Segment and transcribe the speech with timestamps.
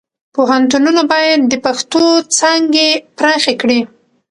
[0.35, 2.03] پوهنتونونه باید د پښتو
[2.37, 3.79] څانګې پراخې کړي.